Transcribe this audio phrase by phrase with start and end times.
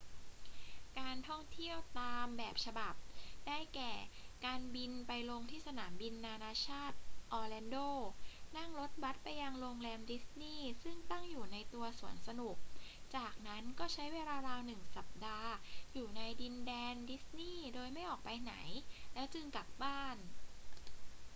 [0.99, 2.93] การท่องเที่ยวตาม แบบฉบับ
[3.47, 3.93] ได้แก่
[4.45, 6.97] การบินไปลงที่สนามบินนานาชาติ
[7.33, 7.77] ออร์แลนโด
[8.57, 12.55] นั่งรถบัสไปยังโรงแรมดิสนีย์ซึ่งตั้งอยู่ในตัวสวนสนุก
[13.15, 15.51] จากนั้นก็ใช้เวลาราวหนึ่งสัปดาห์
[15.93, 18.53] อยู่ในดินแดนดิสนีย์โดยไม่ออกไปไหน
[19.13, 20.15] แล้วจึงกลับบ้าน